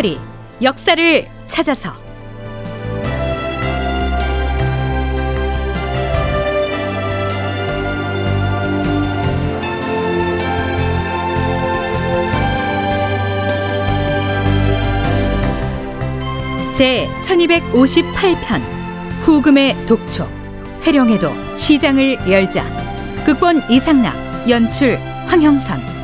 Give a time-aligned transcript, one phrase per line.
[0.00, 0.18] 다큐멘터리
[0.62, 1.92] 역사를 찾아서.
[16.74, 18.60] 제 1258편
[19.20, 20.28] 후금의 독촉
[20.82, 22.64] 해령에도 시장을 열자.
[23.24, 24.96] 극본 이상락 연출
[25.26, 25.99] 황형선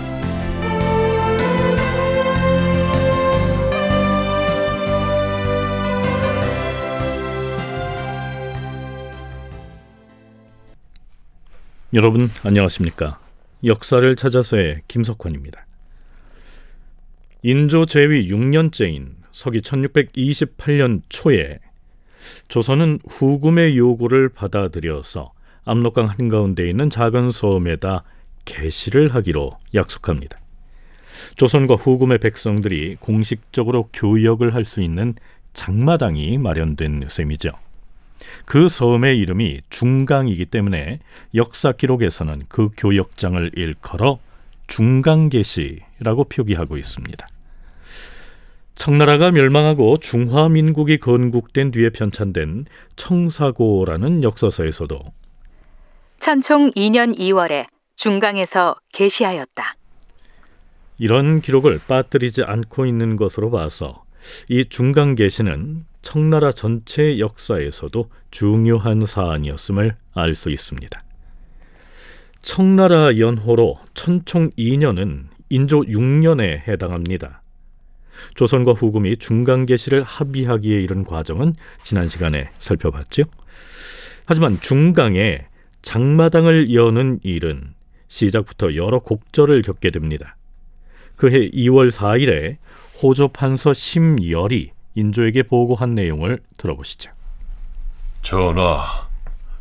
[11.96, 13.18] 여러분 안녕하십니까?
[13.64, 15.64] 역사를 찾아서의 김석환입니다.
[17.42, 21.59] 인조 제위 6년째인 서기 1628년 초에
[22.48, 25.33] 조선은 후금의 요구를 받아들여서
[25.64, 28.05] 압록강 한가운데 있는 작은 섬에다
[28.44, 30.38] 개시를 하기로 약속합니다.
[31.36, 35.14] 조선과 후금의 백성들이 공식적으로 교역을 할 수 있는
[35.55, 37.53] 장마당이 마련된 셈이죠.
[38.45, 41.00] 그 섬의 이름이 중강이기 때문에
[41.34, 44.19] 역사 기록에서는 그 교역장을 일컬어
[44.67, 47.27] 중강계시라고 표기하고 있습니다.
[48.75, 55.00] 청나라가 멸망하고 중화민국이 건국된 뒤에 편찬된 청사고라는 역사서에서도
[56.20, 59.77] 천총 2년 2월에 중강에서 계시하였다.
[60.98, 64.05] 이런 기록을 빠뜨리지 않고 있는 것으로 봐서
[64.48, 71.03] 이 중강 계시는 청나라 전체 역사에서도 중요한 사안이었음을 알 수 있습니다.
[72.41, 77.43] 청나라 연호로 천총 2년은 인조 6년에 해당합니다.
[78.37, 83.25] 조선과 후금이 중강계시를 합의하기에 이른 과정은 지난 시간에 살펴봤죠.
[84.27, 85.49] 하지만 중강에
[85.83, 87.75] 장마당을 여는 일은
[88.07, 90.37] 시작부터 여러 곡절을 겪게 됩니다.
[91.16, 92.59] 그해 2월 4일에
[93.03, 97.11] 호조 판서 심열이 인조에게 보고한 내용을 들어보시죠.
[98.23, 98.84] 전하,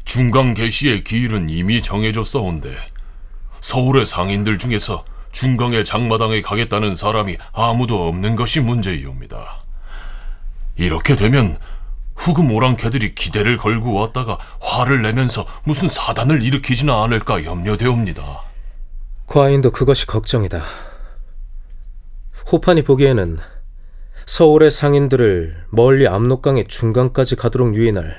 [0.06, 2.76] 중강 개시의 기일은 이미 정해졌사온데
[3.62, 9.64] 서울의 상인들 중에서 중강의 장마당에 가겠다는 사람이 아무도 없는 것이 문제이옵니다.
[10.78, 11.60] 이렇게 되면
[12.16, 18.44] 후금 오랑캐들이 기대를 걸고 왔다가 화를 내면서 무슨 사단을 일으키지는 않을까 염려되옵니다.
[19.28, 20.64] 과인도 그것이 걱정이다.
[22.52, 23.40] 호판이 보기에는
[24.26, 28.18] 서울의 상인들을 멀리 압록강의 중간까지 가도록 유인할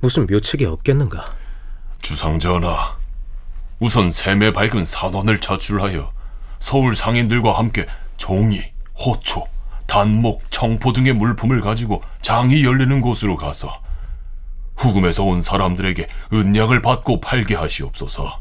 [0.00, 1.34] 무슨 묘책이 없겠는가?
[2.02, 2.96] 주상전하,
[3.80, 6.12] 우선 샘에 밝은 산원을 차출하여
[6.58, 7.86] 서울 상인들과 함께
[8.18, 8.62] 종이,
[8.94, 9.44] 호초,
[9.86, 13.80] 단목, 청포 등의 물품을 가지고 장이 열리는 곳으로 가서
[14.76, 18.40] 후금에서 온 사람들에게 은약을 받고 팔게 하시옵소서.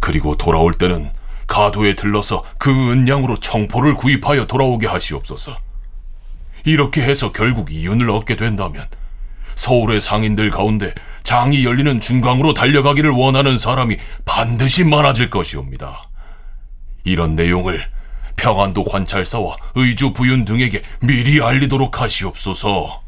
[0.00, 1.12] 그리고 돌아올 때는
[1.46, 5.56] 가도에 들러서 그 은양으로 청포를 구입하여 돌아오게 하시옵소서.
[6.64, 8.86] 이렇게 해서 결국 이윤을 얻게 된다면
[9.54, 16.08] 서울의 상인들 가운데 장이 열리는 중강으로 달려가기를 원하는 사람이 반드시 많아질 것이옵니다.
[17.04, 17.82] 이런 내용을
[18.36, 23.02] 평안도 관찰사와 의주 부윤 등에게 미리 알리도록 하시옵소서.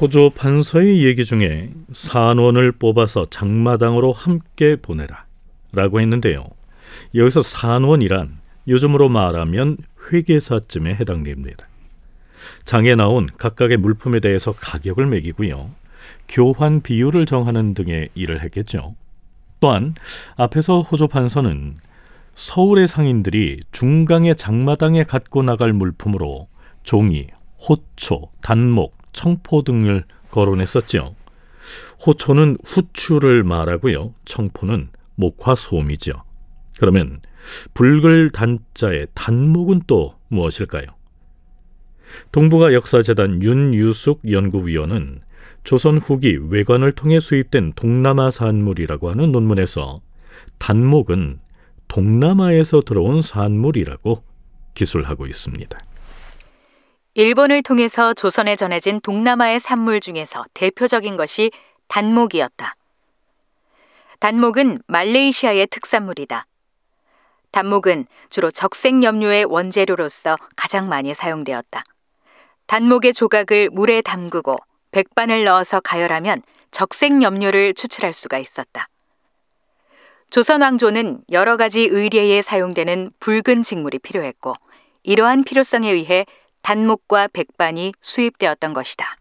[0.00, 5.24] 호조 판서의 얘기 중에 산원을 뽑아서 장마당으로 함께 보내라
[5.72, 6.44] 라고 했는데요.
[7.14, 8.38] 여기서 산원이란
[8.68, 9.76] 요즘으로 말하면
[10.12, 11.66] 회계사쯤에 해당됩니다.
[12.64, 15.70] 장에 나온 각각의 물품에 대해서 가격을 매기고요.
[16.28, 18.94] 교환 비율을 정하는 등의 일을 했겠죠.
[19.60, 19.94] 또한
[20.36, 21.76] 앞에서 호조 판서는
[22.34, 26.48] 서울의 상인들이 중강의 장마당에 갖고 나갈 물품으로
[26.82, 27.28] 종이,
[27.68, 31.14] 호초, 단목, 청포 등을 거론했었죠.
[32.04, 34.12] 호초는 후추를 말하고요.
[34.24, 36.23] 청포는 목화소음이죠.
[36.78, 37.20] 그러면
[37.74, 40.86] 붉을 단자의 단목은 또 무엇일까요?
[42.32, 45.20] 동북아 역사재단 윤유숙 연구위원은
[45.62, 50.00] 조선 후기 외관을 통해 수입된 동남아 산물이라고 하는 논문에서
[50.58, 51.40] 단목은
[51.88, 54.22] 동남아에서 들어온 산물이라고
[54.74, 55.78] 기술하고 있습니다.
[57.14, 61.50] 일본을 통해서 조선에 전해진 동남아의 산물 중에서 대표적인 것이
[61.86, 62.74] 단목이었다.
[64.18, 66.46] 단목은 말레이시아의 특산물이다.
[67.54, 71.84] 단목은 주로 적색 염료의 원재료로서 가장 많이 사용되었다.
[72.66, 74.56] 단목의 조각을 물에 담그고
[74.90, 76.42] 백반을 넣어서 가열하면
[76.72, 78.88] 적색 염료를 추출할 수가 있었다.
[80.30, 84.54] 조선 왕조는 여러 가지 의례에 사용되는 붉은 직물이 필요했고
[85.04, 86.26] 이러한 필요성에 의해
[86.62, 89.16] 단목과 백반이 수입되었던 것이다.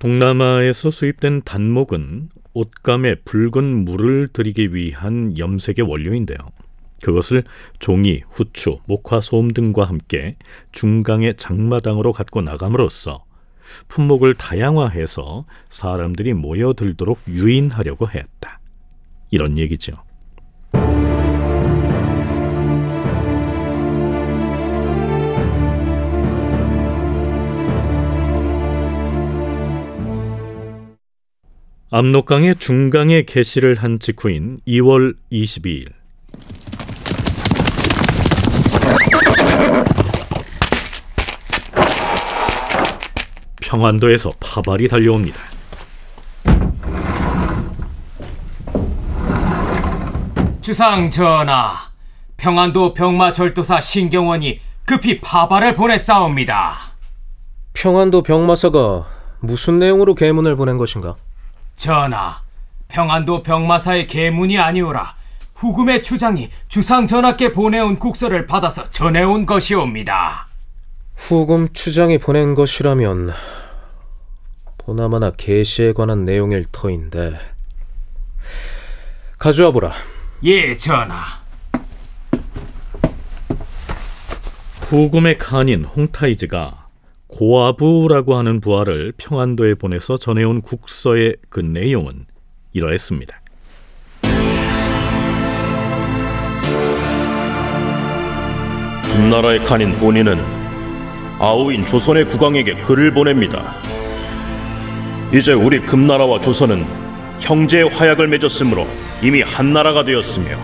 [0.00, 6.38] 동남아에서 수입된 단목은 옷감에 붉은 물을 들이기 위한 염색의 원료인데요.
[7.02, 7.44] 그것을
[7.78, 10.36] 종이, 후추, 목화, 소음 등과 함께
[10.72, 13.24] 중강의 장마당으로 갖고 나감으로써
[13.88, 18.60] 품목을 다양화해서 사람들이 모여들도록 유인하려고 했다.
[19.30, 19.92] 이런 얘기죠.
[31.88, 35.92] 압록강의 중강에 개시를 한 직후인 2월 22일
[43.66, 45.40] 평안도에서 파발이 달려옵니다.
[50.62, 51.74] 주상 전하,
[52.36, 56.76] 평안도 병마절도사 신경원이 급히 파발을 보냈사옵니다.
[57.72, 59.04] 평안도 병마사가
[59.40, 61.16] 무슨 내용으로 계문을 보낸 것인가?
[61.74, 62.40] 전하,
[62.86, 65.16] 평안도 병마사의 계문이 아니오라
[65.56, 70.46] 후금의 추장이 주상 전하께 보내온 국서를 받아서 전해온 것이옵니다.
[71.16, 73.32] 후금 추장이 보낸 것이라면
[74.86, 77.40] 보나마나 계시에 관한 내용일 터인데
[79.36, 79.92] 가져와 보라.
[80.44, 81.44] 예, 전하.
[84.82, 86.86] 후금의 칸인 홍타이즈가
[87.26, 92.26] 고아부라고 하는 부하를 평안도에 보내서 전해온 국서의 그 내용은
[92.72, 93.40] 이러했습니다.
[99.12, 100.38] 금나라의 칸인 본인은
[101.40, 103.74] 아우인 조선의 국왕에게 글을 보냅니다.
[105.32, 106.86] 이제 우리 금나라와 조선은
[107.40, 108.86] 형제의 화약을 맺었으므로
[109.22, 110.56] 이미 한 나라가 되었으며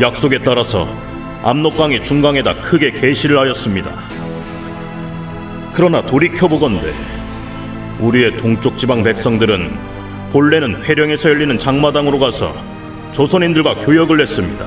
[0.00, 0.88] 약속에 따라서
[1.42, 3.90] 압록강의 중강에다 크게 계시를 하였습니다.
[5.74, 6.92] 그러나 돌이켜 보건대
[8.00, 9.70] 우리의 동쪽 지방 백성들은
[10.32, 12.54] 본래는 회령에서 열리는 장마당으로 가서
[13.12, 14.66] 조선인들과 교역을 했습니다.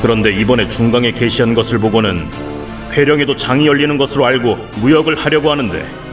[0.00, 2.28] 그런데 이번에 중강에 게시한 것을 보고는
[2.92, 6.03] 회령에도 장이 열리는 것으로 알고 무역을 하려고 하는데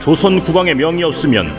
[0.00, 1.50] 조선 국왕의 명이 없으면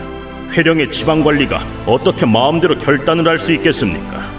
[0.51, 4.31] 회령의 지방 관리가 어떻게 마음대로 결단을 할 수 있겠습니까?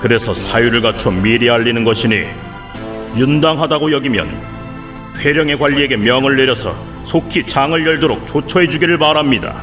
[0.00, 2.24] 그래서 사유를 갖춰 미리 알리는 것이니
[3.16, 4.28] 윤당하다고 여기면
[5.18, 9.62] 회령의 관리에게 명을 내려서 속히 장을 열도록 조처해 주기를 바랍니다.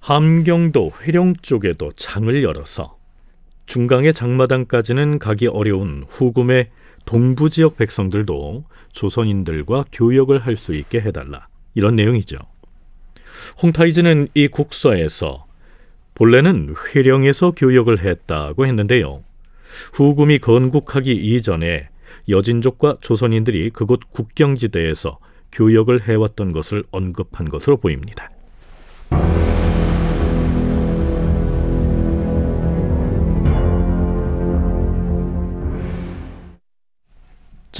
[0.00, 2.96] 함경도 회령 쪽에도 장을 열어서
[3.66, 6.68] 중강의 장마당까지는 가기 어려운 후금의
[7.04, 12.36] 동부 지역 백성들도 조선인들과 교역을 할 수 있게 해달라 이런 내용이죠.
[13.62, 15.46] 홍타이즈는 이 국서에서
[16.14, 19.22] 본래는 회령에서 교역을 했다고 했는데요.
[19.94, 21.88] 후금이 건국하기 이전에
[22.28, 25.18] 여진족과 조선인들이 그곳 국경지대에서
[25.52, 28.30] 교역을 해왔던 것을 언급한 것으로 보입니다.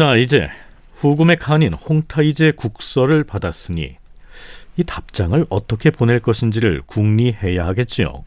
[0.01, 0.49] 자, 이제
[0.95, 3.97] 후금의 칸인 홍타이즈의 국서를 받았으니
[4.79, 8.25] 이 답장을 어떻게 보낼 것인지를 궁리해야 하겠지요.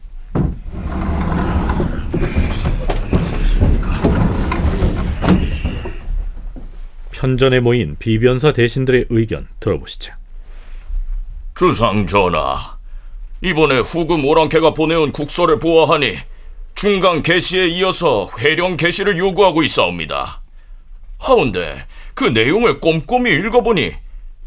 [7.10, 10.14] 편전에 모인 비변사 대신들의 의견 들어보시죠.
[11.56, 12.78] 주상 전하,
[13.40, 16.18] 이번에 후금 오랑캐가 보내온 국서를 보아하니
[16.76, 20.43] 중강 개시에 이어서 회령 개시를 요구하고 있사옵니다.
[21.28, 23.92] 하운데 그 내용을 꼼꼼히 읽어보니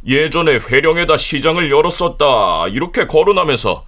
[0.06, 3.86] 예전에 회령에다 시장을 열었었다 이렇게 거론하면서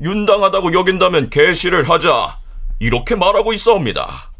[0.00, 2.38] 윤당하다고 여긴다면 개시를 하자
[2.78, 4.32] 이렇게 말하고 있사옵니다.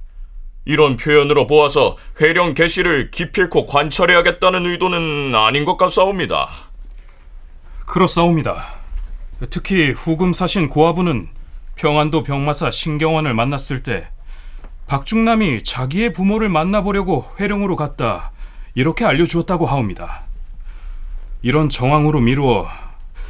[0.67, 6.49] 이런 표현으로 보아서 회령 개시를 기필코 관철해야겠다는 의도는 아닌 것 같사옵니다.
[7.87, 8.75] 그렇사옵니다.
[9.49, 11.29] 특히 후금 사신 고아부는
[11.77, 14.09] 평안도 병마사 신경원을 만났을 때
[14.87, 18.31] 박중남이 자기의 부모를 만나보려고 회령으로 갔다
[18.75, 20.23] 이렇게 알려주었다고 하옵니다.
[21.43, 22.69] 이런 정황으로 미루어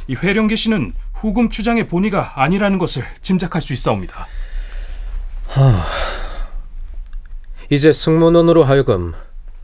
[0.07, 4.27] 이 회령 계시는 후금 추장의 본의가 아니라는 것을 짐작할 수 있사옵니다.
[7.69, 9.13] 이제 승문원으로 하여금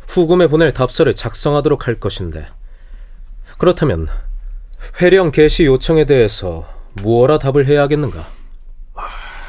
[0.07, 2.47] 후금에 보낼 답서를 작성하도록 할 것인데
[3.57, 4.09] 그렇다면
[5.01, 8.27] 회령 개시 요청에 대해서 무엇라 답을 해야 하겠는가?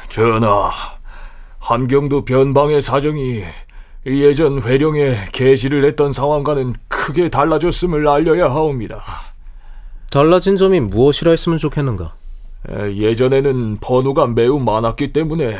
[0.09, 0.71] 전하,
[1.65, 3.41] 함경도 변방의 사정이
[4.05, 9.01] 예전 회령에 계시를 했던 상황과는 크게 달라졌음을 알려야 하옵니다.
[10.11, 12.13] 달라진 점이 무엇이라 했으면 좋겠는가?
[12.69, 15.57] 에, 예전에는 번우가 매우 많았기 때문에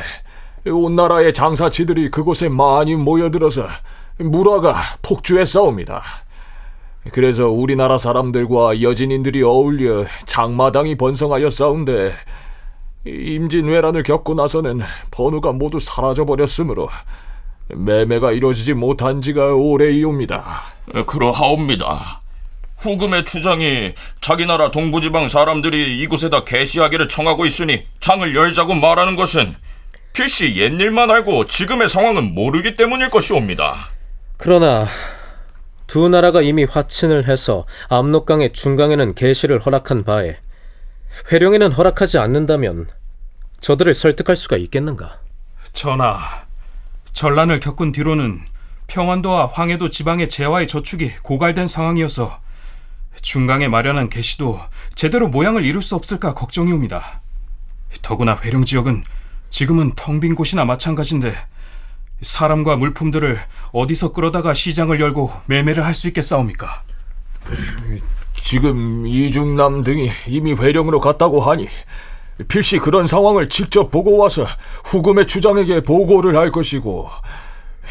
[0.68, 3.64] 온 나라의 장사치들이 그곳에 많이 모여들어서
[4.20, 6.04] 물화가 폭주했사옵니다.
[7.14, 12.14] 그래서 우리나라 사람들과 여진인들이 어울려 장마당이 번성하여 싸운데
[13.06, 14.82] 임진왜란을 겪고 나서는
[15.12, 16.90] 번호가 모두 사라져버렸으므로
[17.70, 20.44] 매매가 이루어지지 못한 지가 오래이옵니다.
[21.06, 22.22] 그러하옵니다.
[22.78, 29.56] 후금의 추장이 자기 나라 동부지방 사람들이 이곳에다 개시하기를 청하고 있으니 장을 열자고 말하는 것은
[30.14, 33.90] 필시 옛일만 알고 지금의 상황은 모르기 때문일 것이옵니다.
[34.38, 34.88] 그러나
[35.88, 40.38] 두 나라가 이미 화친을 해서 압록강의 중강에는 개시를 허락한 바에
[41.32, 42.88] 회령에는 허락하지 않는다면
[43.62, 45.20] 저들을 설득할 수가 있겠는가?
[45.74, 46.20] 전하,
[47.14, 48.42] 전란을 겪은 뒤로는
[48.88, 52.40] 평안도와 황해도 지방의 재화의 저축이 고갈된 상황이어서
[53.22, 54.60] 중강에 마련한 개시도
[54.94, 57.22] 제대로 모양을 이룰 수 없을까 걱정이옵니다.
[58.02, 59.04] 더구나 회령 지역은
[59.50, 61.34] 지금은 텅 빈 곳이나 마찬가지인데
[62.22, 63.40] 사람과 물품들을
[63.72, 66.84] 어디서 끌어다가 시장을 열고 매매를 할 수 있겠사옵니까?
[68.46, 71.68] 지금 이중남 등이 이미 회령으로 갔다고 하니
[72.48, 74.46] 필시 그런 상황을 직접 보고 와서
[74.84, 77.10] 후금의 주장에게 보고를 할 것이고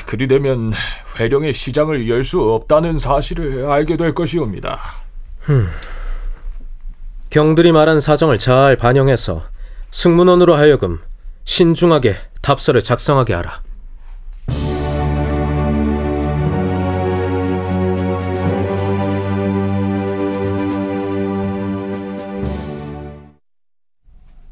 [0.07, 0.73] 그리 되면
[1.19, 4.79] 회령의 시장을 열 수 없다는 사실을 알게 될 것이옵니다.
[5.41, 5.69] 흠.
[7.31, 9.43] 경들이 말한 사정을 잘 반영해서
[9.91, 11.01] 승문원으로 하여금
[11.43, 13.61] 신중하게 답서를 작성하게 하라.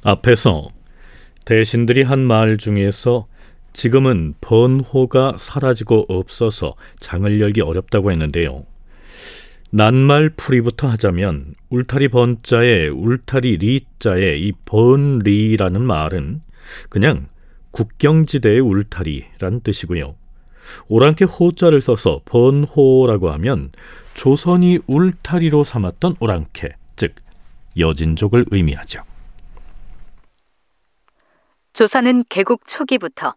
[0.05, 0.69] 앞에서
[1.45, 3.27] 대신들이 한 말 중에서
[3.73, 8.65] 지금은 번호가 사라지고 없어서 장을 열기 어렵다고 했는데요.
[9.71, 16.43] 낱말 풀이부터 하자면 울타리 번자에 울타리 리자에 이 번리라는 말은
[16.91, 17.29] 그냥
[17.71, 20.15] 국경지대의 울타리란 뜻이고요.
[20.89, 23.71] 오랑캐 호자를 써서 번호라고 하면
[24.15, 27.15] 조선이 울타리로 삼았던 오랑캐, 즉
[27.79, 29.03] 여진족을 의미하죠.
[31.73, 33.35] 조선은 개국 초기부터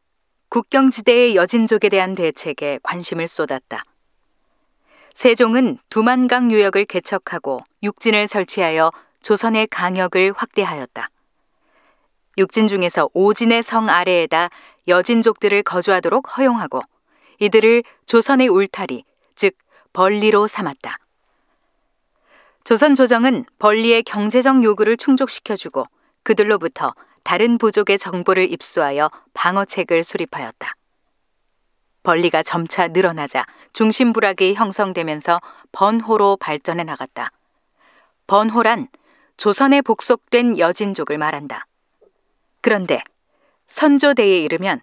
[0.50, 3.86] 국경지대의 여진족에 대한 대책에 관심을 쏟았다.
[5.13, 11.10] 세종은 두만강 유역을 개척하고 육진을 설치하여 조선의 강역을 확대하였다.
[12.38, 14.50] 육진 중에서 오진의 성 아래에다
[14.89, 16.82] 여진족들을 거주하도록 허용하고
[17.39, 19.56] 이들을 조선의 울타리, 즉
[19.94, 20.98] 벌리로 삼았다.
[22.65, 25.86] 조선 조정은 벌리의 경제적 요구를 충족시켜주고
[26.24, 26.94] 그들로부터
[27.25, 30.75] 다른 부족의 정보를 입수하여 방어책을 수립하였다.
[32.03, 35.41] 벌리가 점차 늘어나자 중심부락이 형성되면서
[35.72, 37.32] 번호로 발전해 나갔다.
[38.27, 38.89] 번호란
[39.38, 41.65] 조선에 복속된 여진족을 말한다.
[42.62, 43.01] 그런데
[43.65, 44.82] 선조대에 이르면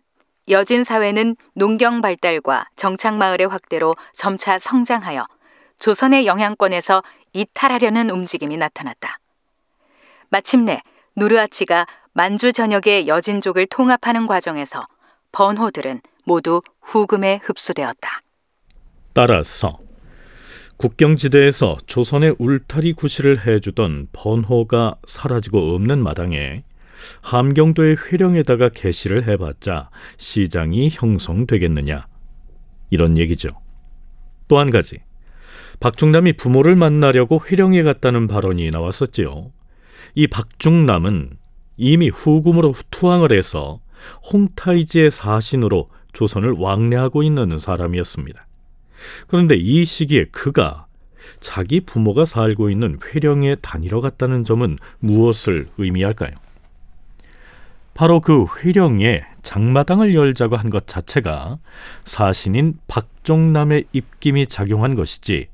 [0.48, 5.28] 여진 사회는 농경 발달과 정착 마을의 확대로 점차 성장하여
[5.78, 9.20] 조선의 영향권에서 이탈하려는 움직임이 나타났다.
[10.28, 10.82] 마침내
[11.14, 14.86] 누르아치가 만주 전역의 여진족을 통합하는 과정에서
[15.32, 18.20] 번호들은 모두 후금에 흡수되었다.
[19.14, 19.78] 따라서
[20.76, 26.64] 국경지대에서 조선의 울타리 구실을 해주던 번호가 사라지고 없는 마당에
[27.22, 32.06] 함경도의 회령에다가 개시를 해봤자 시장이 형성되겠느냐
[32.90, 33.48] 이런 얘기죠.
[34.48, 34.98] 또 한 가지
[35.80, 39.50] 박중남이 부모를 만나려고 회령에 갔다는 발언이 나왔었지요.
[40.14, 41.38] 이 박중남은
[41.76, 43.80] 이미 후금으로 투항을 해서
[44.32, 48.46] 홍타이지의 사신으로 조선을 왕래하고 있는 사람이었습니다.
[49.26, 50.86] 그런데 이 시기에 그가
[51.40, 56.32] 자기 부모가 살고 있는 회령에 다니러 갔다는 점은 무엇을 의미할까요?
[57.94, 61.58] 바로 그 회령에 장마당을 열자고 한 것 자체가
[62.04, 65.48] 사신인 박종남의 입김이 작용한 것이지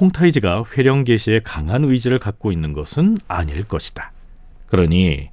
[0.00, 4.12] 홍타이지가 회령 개시에 강한 의지를 갖고 있는 것은 아닐 것이다.
[4.66, 5.30] 그러니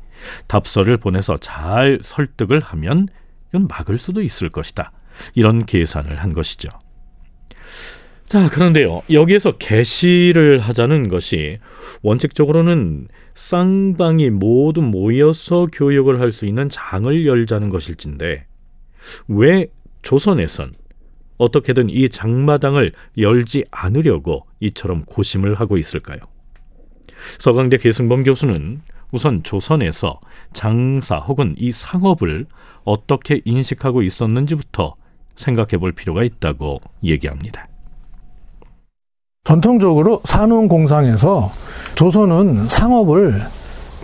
[0.47, 3.07] 답서를 보내서 잘 설득을 하면
[3.51, 4.91] 막을 수도 있을 것이다.
[5.33, 6.69] 이런 계산을 한 것이죠.
[8.25, 9.01] 자, 그런데요.
[9.09, 11.59] 여기에서 개시를 하자는 것이
[12.03, 18.45] 원칙적으로는 쌍방이 모두 모여서 교육을 할 수 있는 장을 열자는 것일진데
[19.29, 19.67] 왜
[20.01, 20.73] 조선에선
[21.37, 26.19] 어떻게든 이 장마당을 열지 않으려고 이처럼 고심을 하고 있을까요?
[27.39, 30.19] 서강대 계승범 교수는 우선 조선에서
[30.53, 32.45] 장사 혹은 이 상업을
[32.83, 34.95] 어떻게 인식하고 있었는지부터
[35.35, 37.67] 생각해 볼 필요가 있다고 얘기합니다.
[39.43, 41.49] 전통적으로 산업공상에서
[41.95, 43.41] 조선은 상업을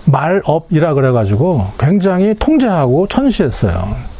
[0.09, 4.13] 말업이라 그래가지고 굉장히 통제하고 천시했어요.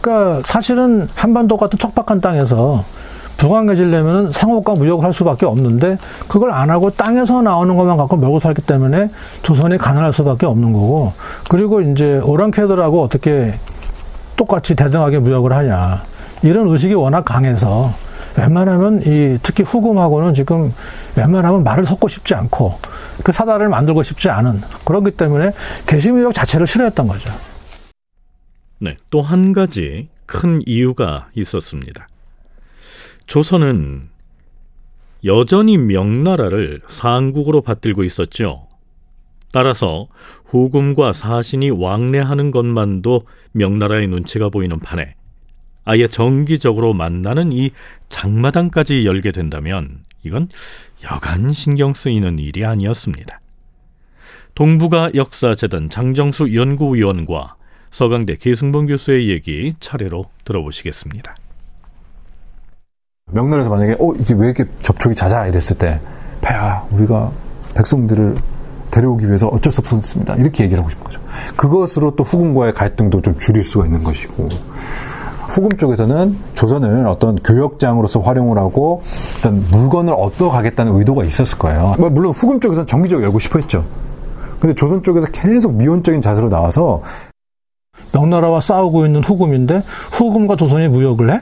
[0.00, 2.84] 그러니까 사실은 한반도 같은 척박한 땅에서
[3.38, 5.96] 동안해지려면 상업과 무역을 할 수밖에 없는데
[6.28, 9.08] 그걸 안 하고 땅에서 나오는 것만 갖고 먹고 살기 때문에
[9.42, 11.12] 조선이 가난할 수밖에 없는 거고
[11.50, 13.54] 그리고 이제 오랑캐들하고 어떻게
[14.36, 16.02] 똑같이 대등하게 무역을 하냐
[16.42, 17.92] 이런 의식이 워낙 강해서
[18.36, 20.72] 웬만하면 이 특히 후금하고는 지금
[21.16, 22.78] 웬만하면 말을 섞고 싶지 않고
[23.22, 25.52] 그 사다를 만들고 싶지 않은 그렇기 때문에
[25.86, 27.30] 대시무역 자체를 싫어했던 거죠.
[28.80, 32.08] 네, 또 한 가지 큰 이유가 있었습니다.
[33.26, 34.08] 조선은
[35.24, 38.68] 여전히 명나라를 상국으로 받들고 있었죠.
[39.52, 40.08] 따라서
[40.46, 45.14] 후금과 사신이 왕래하는 것만도 명나라의 눈치가 보이는 판에
[45.84, 47.70] 아예 정기적으로 만나는 이
[48.08, 50.48] 장마당까지 열게 된다면 이건
[51.04, 53.40] 여간 신경 쓰이는 일이 아니었습니다.
[54.54, 57.56] 동북아 역사재단 장정수 연구위원과
[57.90, 61.34] 서강대 계승봉 교수의 얘기 차례로 들어보시겠습니다.
[63.32, 66.00] 명나라에서 만약에 어 이게 왜 이렇게 접촉이 잦아 이랬을 때
[66.40, 67.30] 폐하 우리가
[67.74, 68.36] 백성들을
[68.90, 71.20] 데려오기 위해서 어쩔 수 없었습니다 이렇게 얘기를 하고 싶은 거죠.
[71.56, 74.48] 그것으로 또 후금과의 갈등도 좀 줄일 수가 있는 것이고
[75.48, 79.02] 후금 쪽에서는 조선을 어떤 교역장으로서 활용을 하고
[79.38, 81.94] 어떤 물건을 얻어가겠다는 의도가 있었을 거예요.
[81.98, 83.84] 뭐 물론 후금 쪽에서는 정기적으로 열고 싶어 했죠.
[84.60, 87.02] 근데 조선 쪽에서 계속 미온적인 자세로 나와서
[88.12, 91.40] 명나라와 싸우고 있는 후금인데 후금과 조선이 무역을 해?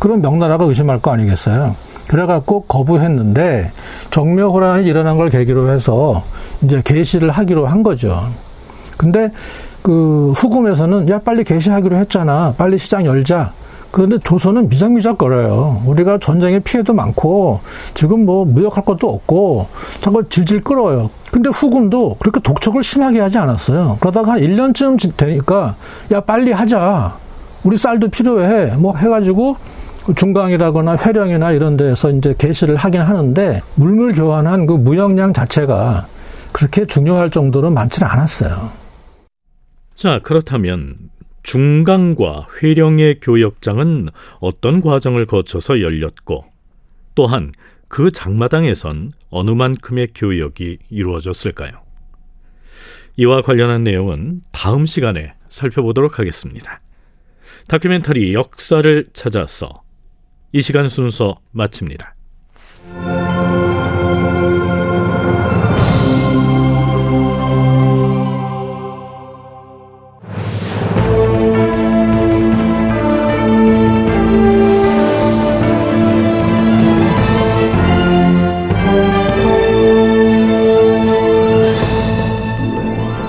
[0.00, 1.76] 그럼 명나라가 의심할 거 아니겠어요.
[2.08, 3.70] 그래갖고 거부했는데
[4.10, 6.24] 정묘호란이 일어난 걸 계기로 해서
[6.62, 8.20] 이제 개시를 하기로 한 거죠.
[8.96, 9.30] 근데
[9.82, 12.52] 그 후금에서는 야 빨리 개시하기로 했잖아.
[12.58, 13.52] 빨리 시장 열자.
[13.90, 15.82] 그런데 조선은 미적미적거려요.
[15.86, 17.60] 우리가 전쟁의 피해도 많고
[17.94, 19.66] 지금 뭐 무역할 것도 없고
[20.00, 21.10] 자꾸 질질 끌어요.
[21.30, 23.98] 근데 후금도 그렇게 독촉을 심하게 하지 않았어요.
[24.00, 25.74] 그러다가 한 1년쯤 되니까
[26.12, 27.14] 야 빨리 하자.
[27.64, 28.76] 우리 쌀도 필요해.
[28.76, 29.56] 뭐 해가지고
[30.14, 36.06] 중강이라거나 회령이나 이런 데서 이제 개시를 하긴 하는데 물물 교환한 그 무역량 자체가
[36.52, 38.70] 그렇게 중요할 정도로 많지는 않았어요.
[39.94, 40.96] 자, 그렇다면
[41.42, 44.08] 중강과 회령의 교역장은
[44.40, 46.44] 어떤 과정을 거쳐서 열렸고
[47.14, 47.52] 또한
[47.88, 51.72] 그 장마당에선 어느 만큼의 교역이 이루어졌을까요?
[53.16, 56.80] 이와 관련한 내용은 다음 시간에 살펴보도록 하겠습니다.
[57.68, 59.82] 다큐멘터리 역사를 찾아서
[60.52, 62.16] 이 시간 순서 마칩니다.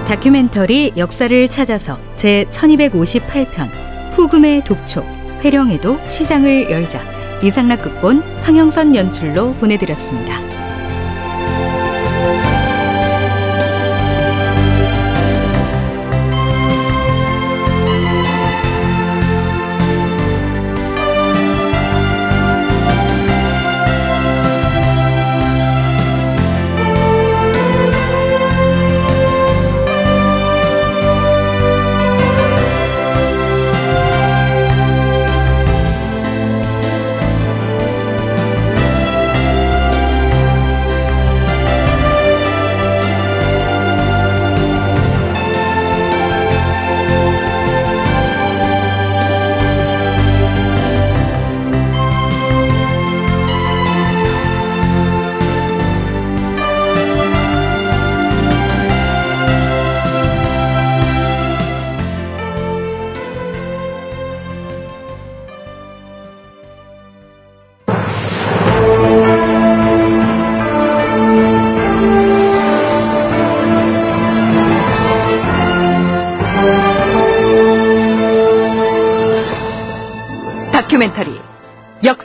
[0.08, 3.70] 다큐멘터리 역사를 찾아서 제 1258편
[4.12, 7.02] 후금의 독촉 회령에도 시장을 열자
[7.44, 10.61] 이상락 극본 황영선 연출로 보내드렸습니다.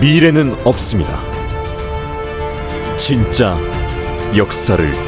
[0.00, 1.22] 미래는 없습니다.
[2.96, 3.56] 진짜
[4.36, 5.03] 역사를